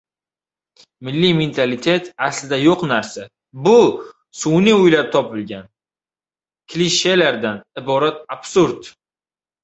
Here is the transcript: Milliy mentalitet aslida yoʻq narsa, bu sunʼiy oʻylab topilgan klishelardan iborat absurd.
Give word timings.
Milliy 1.07 1.31
mentalitet 1.39 2.07
aslida 2.27 2.57
yoʻq 2.61 2.85
narsa, 2.91 3.25
bu 3.67 3.73
sunʼiy 4.43 4.77
oʻylab 4.77 5.11
topilgan 5.17 5.67
klishelardan 6.73 7.61
iborat 7.83 8.19
absurd. 8.37 8.91